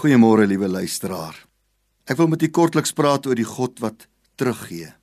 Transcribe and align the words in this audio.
Goeiemôre 0.00 0.46
liewe 0.48 0.64
luisteraar. 0.64 1.34
Ek 2.08 2.16
wil 2.16 2.30
met 2.32 2.40
u 2.40 2.48
kortliks 2.48 2.94
praat 2.96 3.26
oor 3.28 3.36
die 3.36 3.44
God 3.44 3.82
wat 3.84 4.06
teruggee. 4.40 4.94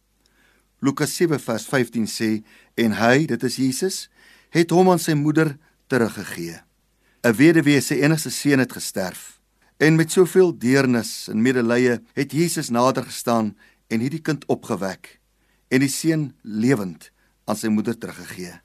Lukas 0.82 1.14
7 1.20 1.38
vers 1.38 1.68
15 1.70 2.08
sê 2.10 2.30
en 2.82 2.96
hy, 2.98 3.28
dit 3.30 3.46
is 3.46 3.60
Jesus, 3.62 3.98
het 4.58 4.74
hom 4.74 4.90
aan 4.90 5.04
sy 5.04 5.14
moeder 5.14 5.54
teruggegee. 5.94 6.64
'n 7.22 7.38
Weduwee 7.38 7.78
se 7.82 8.00
enigste 8.02 8.34
seun 8.34 8.58
het 8.58 8.74
gesterf. 8.74 9.38
En 9.78 10.02
met 10.02 10.10
soveel 10.10 10.58
deernis 10.58 11.30
en 11.30 11.46
medelee 11.46 12.02
het 12.18 12.34
Jesus 12.34 12.74
nader 12.74 13.06
gestaan 13.06 13.54
en 13.94 14.02
hierdie 14.02 14.26
kind 14.26 14.50
opgewek 14.50 15.20
en 15.70 15.80
die 15.80 15.94
seun 15.94 16.34
lewend 16.42 17.12
aan 17.46 17.56
sy 17.56 17.70
moeder 17.70 17.94
teruggegee. 17.94 18.62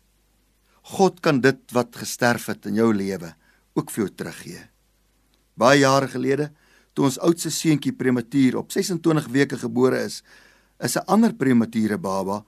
God 0.97 1.21
kan 1.21 1.45
dit 1.45 1.61
wat 1.77 1.93
gesterf 1.93 2.47
het 2.47 2.65
in 2.67 2.81
jou 2.81 2.95
lewe 2.95 3.35
ook 3.77 3.91
vir 3.91 4.07
jou 4.07 4.15
teruggee. 4.17 4.72
Baie 5.55 5.81
jare 5.81 6.09
gelede, 6.09 6.51
toe 6.95 7.05
ons 7.05 7.19
oudste 7.19 7.51
seentjie 7.51 7.93
prematuur 7.93 8.57
op 8.57 8.73
26 8.73 9.29
weke 9.33 9.59
gebore 9.59 10.01
is, 10.05 10.23
is 10.81 10.97
'n 10.97 11.07
ander 11.07 11.33
premature 11.33 11.99
baba 11.99 12.45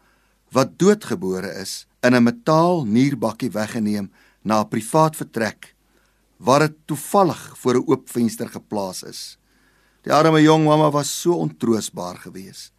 wat 0.52 0.78
doodgebore 0.78 1.50
is 1.62 1.86
in 2.02 2.14
'n 2.14 2.22
metaal 2.22 2.84
nierbakkie 2.84 3.50
weggeneem 3.50 4.10
na 4.42 4.60
'n 4.60 4.68
privaat 4.68 5.16
vertrek 5.16 5.74
waar 6.38 6.60
dit 6.60 6.76
toevallig 6.86 7.58
voor 7.58 7.74
'n 7.74 7.86
oop 7.86 8.10
venster 8.10 8.48
geplaas 8.48 9.02
is. 9.02 9.38
Die 10.02 10.12
arme 10.12 10.42
jong 10.42 10.64
mamma 10.64 10.90
was 10.90 11.20
so 11.20 11.32
ontroosbaar 11.32 12.16
geweest. 12.16 12.72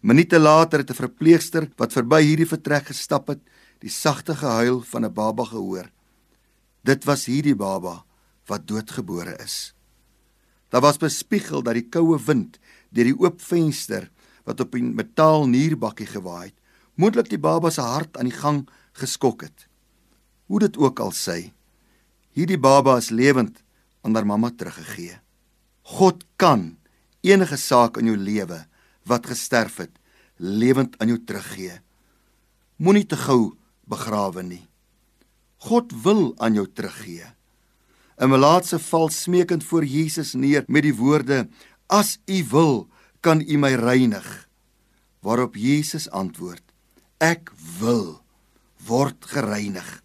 Minute 0.00 0.38
later 0.38 0.78
het 0.78 0.90
'n 0.90 0.94
verpleegster 0.94 1.70
wat 1.76 1.92
verby 1.92 2.22
hierdie 2.22 2.48
vertrek 2.48 2.86
gestap 2.86 3.28
het, 3.28 3.40
die 3.78 3.90
sagte 3.90 4.34
gehuil 4.34 4.80
van 4.80 5.04
'n 5.04 5.12
baba 5.12 5.44
gehoor. 5.44 5.90
Dit 6.82 7.04
was 7.04 7.26
hierdie 7.26 7.56
baba 7.56 8.04
wat 8.50 8.66
doodgebore 8.68 9.36
is. 9.44 9.74
Daar 10.68 10.82
was 10.84 10.98
bespiegel 10.98 11.62
dat 11.62 11.78
die 11.78 11.88
koue 11.88 12.18
wind 12.26 12.58
deur 12.90 13.08
die 13.10 13.18
oop 13.18 13.40
venster 13.42 14.10
wat 14.44 14.60
op 14.60 14.74
die 14.74 14.82
metaal 14.84 15.46
nierbakkie 15.48 16.08
gewaai 16.08 16.50
het, 16.50 16.58
moontlik 16.94 17.30
die 17.30 17.40
baba 17.40 17.70
se 17.74 17.82
hart 17.82 18.18
aan 18.18 18.28
die 18.28 18.36
gang 18.36 18.64
geskok 18.98 19.46
het. 19.46 19.66
Hoe 20.46 20.60
dit 20.62 20.76
ook 20.78 21.00
al 21.00 21.14
sê, 21.16 21.54
hierdie 22.36 22.60
baba 22.60 22.98
is 23.00 23.10
lewend 23.10 23.62
aan 24.04 24.14
haar 24.14 24.26
mamma 24.28 24.50
teruggegee. 24.50 25.16
God 25.96 26.24
kan 26.36 26.76
enige 27.24 27.56
saak 27.56 27.98
in 28.00 28.12
jou 28.12 28.18
lewe 28.20 28.64
wat 29.08 29.26
gesterf 29.26 29.80
het, 29.80 29.92
lewend 30.36 30.98
aan 31.00 31.12
jou 31.12 31.18
teruggee. 31.24 31.80
Moenie 32.76 33.06
te 33.06 33.16
gou 33.16 33.54
begrawe 33.88 34.42
nie. 34.42 34.64
God 35.64 35.92
wil 36.04 36.32
aan 36.42 36.56
jou 36.58 36.66
teruggee. 36.68 37.30
'n 38.18 38.30
Melaatse 38.30 38.78
val 38.78 39.08
smeekend 39.08 39.64
voor 39.64 39.84
Jesus 39.84 40.34
neer 40.34 40.64
met 40.66 40.82
die 40.82 40.94
woorde: 40.94 41.48
"As 41.86 42.18
U 42.26 42.44
wil, 42.50 42.88
kan 43.20 43.40
U 43.40 43.58
my 43.58 43.74
reinig." 43.74 44.48
Waarop 45.20 45.56
Jesus 45.56 46.10
antwoord: 46.10 46.62
"Ek 47.18 47.50
wil 47.80 48.22
word 48.86 49.24
gereinig." 49.24 50.02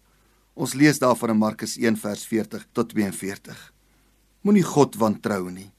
Ons 0.54 0.74
lees 0.74 0.98
daarvan 0.98 1.30
in 1.30 1.36
Markus 1.36 1.76
1 1.76 1.96
vers 1.96 2.24
40 2.26 2.66
tot 2.72 2.88
42. 2.88 3.72
Moenie 4.40 4.64
God 4.64 4.96
wantrou 4.96 5.50
nie. 5.50 5.70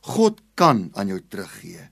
God 0.00 0.40
kan 0.54 0.90
aan 0.94 1.08
jou 1.08 1.20
teruggee. 1.28 1.90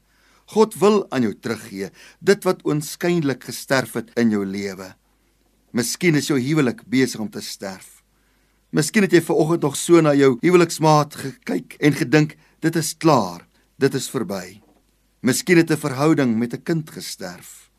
God 0.54 0.74
wil 0.74 1.06
aan 1.10 1.22
jou 1.22 1.34
teruggee 1.34 1.90
dit 2.20 2.44
wat 2.44 2.62
oënskynlik 2.62 3.44
gesterf 3.44 3.94
het 3.98 4.12
in 4.20 4.30
jou 4.30 4.44
lewe. 4.46 4.94
Miskien 5.74 6.14
is 6.14 6.28
jou 6.30 6.38
huwelik 6.38 6.84
besig 6.86 7.20
om 7.20 7.30
te 7.30 7.42
sterf. 7.42 8.03
Miskien 8.74 9.04
het 9.06 9.12
jy 9.14 9.20
ver 9.22 9.38
oggend 9.38 9.62
nog 9.62 9.76
so 9.78 10.00
na 10.02 10.16
jou 10.18 10.32
huweliksmaat 10.40 11.14
gekyk 11.20 11.76
en 11.78 11.94
gedink 11.94 12.32
dit 12.64 12.74
is 12.74 12.90
klaar, 12.98 13.44
dit 13.78 13.94
is 13.94 14.08
verby. 14.10 14.58
Miskien 15.22 15.60
het 15.62 15.70
'n 15.70 15.78
verhouding 15.78 16.34
met 16.38 16.54
'n 16.54 16.62
kind 16.62 16.90
gesterf. 16.90 17.70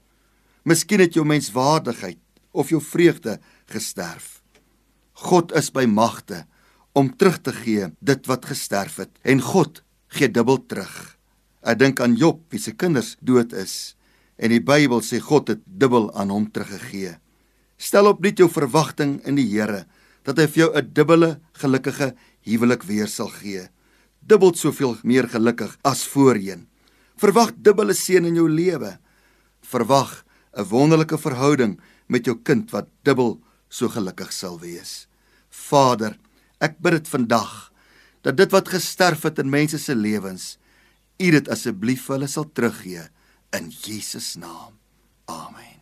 Miskien 0.64 1.00
het 1.00 1.14
jou 1.14 1.26
menswaardigheid 1.26 2.18
of 2.52 2.70
jou 2.70 2.82
vreugde 2.82 3.40
gesterf. 3.66 4.42
God 5.12 5.52
is 5.52 5.70
by 5.70 5.86
magte 5.86 6.46
om 6.94 7.16
terug 7.16 7.42
te 7.42 7.52
gee 7.52 7.92
dit 8.00 8.26
wat 8.26 8.46
gesterf 8.46 8.96
het 8.96 9.12
en 9.24 9.42
God 9.42 9.84
gee 10.08 10.32
dubbel 10.32 10.66
terug. 10.66 11.18
Ek 11.62 11.80
dink 11.80 12.00
aan 12.00 12.16
Job 12.16 12.40
wie 12.50 12.60
se 12.60 12.72
kinders 12.72 13.18
dood 13.20 13.54
is 13.54 13.96
en 14.38 14.50
die 14.50 14.64
Bybel 14.64 15.02
sê 15.02 15.20
God 15.20 15.48
het 15.48 15.60
dubbel 15.66 16.14
aan 16.14 16.30
hom 16.30 16.52
teruggegee. 16.52 17.18
Stel 17.78 18.08
op 18.08 18.22
net 18.22 18.38
jou 18.38 18.50
verwagting 18.50 19.26
in 19.26 19.36
die 19.36 19.60
Here 19.60 19.86
dat 20.26 20.40
hy 20.42 20.48
vir 20.48 20.62
jou 20.64 20.72
'n 20.74 20.94
dubbele 20.94 21.40
gelukkige 21.54 22.16
huwelik 22.44 22.84
weer 22.84 23.08
sal 23.08 23.30
gee. 23.30 23.70
Dubbel 24.20 24.54
soveel 24.54 24.98
meer 25.04 25.30
gelukkig 25.30 25.78
as 25.84 26.08
voorheen. 26.08 26.68
Verwag 27.18 27.54
dubbele 27.58 27.94
seën 27.94 28.26
in 28.26 28.36
jou 28.36 28.50
lewe. 28.50 29.00
Verwag 29.62 30.26
'n 30.58 30.64
wonderlike 30.64 31.18
verhouding 31.18 31.80
met 32.08 32.26
jou 32.26 32.36
kind 32.44 32.72
wat 32.72 32.88
dubbel 33.04 33.42
so 33.70 33.88
gelukkig 33.90 34.34
sal 34.34 34.60
wees. 34.60 35.08
Vader, 35.50 36.18
ek 36.60 36.80
bid 36.80 36.92
dit 36.92 37.08
vandag 37.08 37.72
dat 38.22 38.38
dit 38.38 38.52
wat 38.52 38.70
gesterf 38.70 39.24
het 39.24 39.40
in 39.40 39.50
mense 39.50 39.78
se 39.78 39.96
lewens, 39.96 40.58
U 41.18 41.32
dit 41.32 41.48
asseblief 41.50 42.08
vir 42.08 42.18
hulle 42.18 42.28
sal 42.28 42.50
teruggee 42.52 43.06
in 43.56 43.72
Jesus 43.72 44.36
naam. 44.36 44.76
Amen. 45.32 45.75